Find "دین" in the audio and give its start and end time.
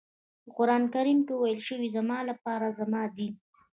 3.17-3.33